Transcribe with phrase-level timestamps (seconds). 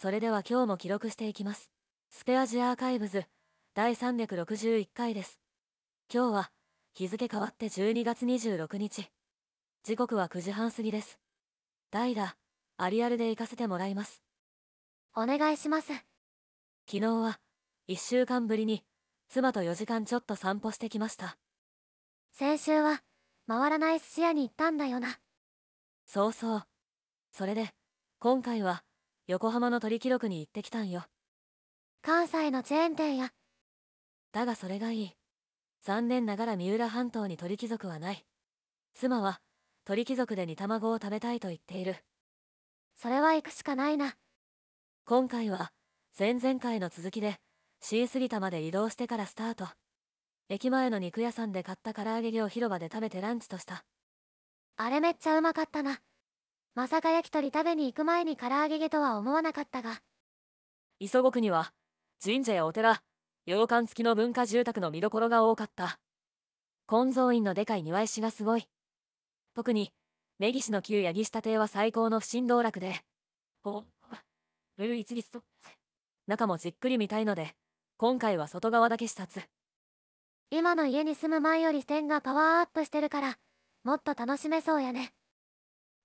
[0.00, 1.72] それでは今日も記録していきます。
[2.08, 3.24] スペアジアーカイブズ
[3.74, 5.40] 第361回です。
[6.08, 6.50] 今日は
[6.94, 9.10] 日付変わって12月26日。
[9.82, 11.18] 時刻は9時半過ぎです。
[11.90, 12.36] 代打
[12.76, 14.22] アリアルで行かせてもらいます。
[15.16, 15.88] お願いします。
[15.88, 17.40] 昨日は
[17.88, 18.84] 1週間ぶりに
[19.28, 21.38] 妻と4時間ちょっと散歩してきました。
[22.30, 23.02] 先週は
[23.48, 25.18] 回らない寿司屋に行ったんだよな。
[26.06, 26.64] そうそう。
[27.32, 27.70] それで
[28.20, 28.84] 今回は
[29.28, 31.04] 横浜の鳥記録に行ってきたんよ。
[32.00, 33.30] 関西のチェーン店や。
[34.32, 35.10] だがそれがいい。
[35.82, 38.24] 残念ながら三浦半島に鳥貴族はない。
[38.94, 39.40] 妻は
[39.84, 41.96] 鳥貴族で煮卵を食べたいと言っている。
[42.94, 44.14] それは行くしかないな。
[45.04, 45.72] 今回は
[46.18, 47.36] 前々回の続きで
[47.82, 49.68] 新杉田まで移動してからスタート。
[50.48, 53.84] 駅前の肉屋さんで買った唐揚げを広場で食べてランチとした。
[54.78, 56.00] あれめっちゃうまかったな
[56.78, 60.00] まさか焼き鳥食べに行く前に唐揚げとは思わなかったが。
[61.00, 61.72] 磯子区には
[62.24, 63.02] 神社やお寺
[63.46, 65.98] 洋館付きの文化住宅の見どころが多かった。
[66.86, 68.68] 金蔵院のでかい庭石がすごい。
[69.56, 69.90] 特に
[70.38, 72.94] 根岸の旧柳下邸は最高の不審道楽で。
[73.64, 73.82] お
[74.76, 75.42] ブルー一律と
[76.28, 77.56] 中もじっくり見たいので
[77.96, 79.44] 今回は外側だけ視察。
[80.52, 83.36] 今の家に住む前より点がパワーアップしてるから
[83.82, 85.12] もっと楽しめそうやね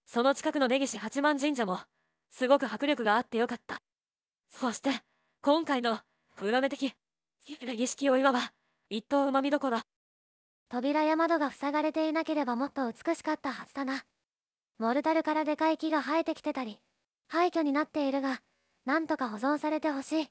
[0.05, 1.79] その近くの根岸八幡神社も
[2.29, 3.81] すごく迫力があってよかった。
[4.49, 4.91] そして
[5.41, 5.99] 今回の
[6.41, 6.93] 裏目的
[7.77, 8.53] 儀式をいわば
[8.89, 9.79] 一等うまみどころ
[10.69, 14.03] 扉や窓が塞がれていなければもっと美しかったはずだな。
[14.79, 16.79] モルタルからでかい木が生えてきてたり
[17.27, 18.41] 廃墟になっているが
[18.85, 20.27] なんとか保存されてほしい。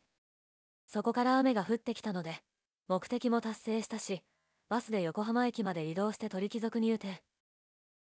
[0.86, 2.42] そこから雨が降ってきたので
[2.88, 4.22] 目的も達成したし
[4.68, 7.18] バスで横浜駅まで移動して鳥貴族入店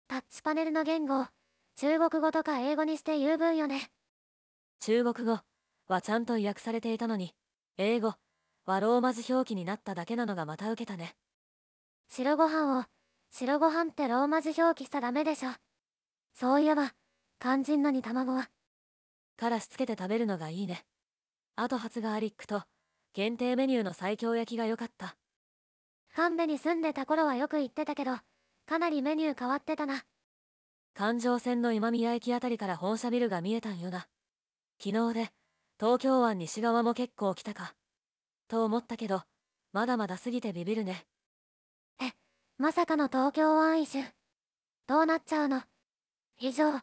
[0.08, 1.26] タッチパネルの言語
[1.80, 3.92] 中国語とか英語にして言う分よね。
[4.80, 5.40] 中国語
[5.88, 7.36] はちゃんと訳されていたのに
[7.78, 8.16] 英語
[8.66, 11.14] はローマ字表記になっただけなのがまた受けたね。
[12.10, 12.86] 白ご飯を
[13.30, 15.52] 白ご飯ってローマ字表記しちゃダメでしょ。
[16.34, 16.94] そういえば
[17.40, 18.50] 肝心の煮卵は。
[19.38, 20.84] からしつけて食べるのがいいね。
[21.56, 22.64] あと初ガーリックと
[23.14, 25.16] 限定メニューの最強焼きが良かった。
[26.16, 28.18] 神戸に住んでた頃はよく行ってたけど
[28.66, 30.02] かなりメニュー変わってたな
[30.98, 34.08] 環状線の今宮駅あたりから本社ビルが見えたんよな
[34.84, 35.30] 昨日で
[35.80, 37.76] 東京湾西側も結構来たか
[38.48, 39.22] と思ったけど
[39.74, 41.06] まだまだ過ぎてビビるね。
[42.02, 42.14] え
[42.58, 44.00] まさかの東京湾一周
[44.88, 45.62] どうなっちゃうの。
[46.40, 46.82] 以上今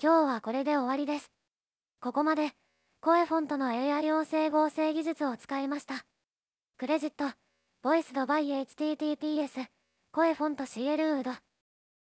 [0.00, 1.30] 日はこれで終わりです。
[2.00, 2.50] ここまで
[3.00, 6.04] 声フォントの AI 音声合成技術を使いました。
[6.78, 7.26] クレジット
[7.80, 9.66] ボイスドバイ HTTPS
[10.10, 11.51] 声フォント CL ウード。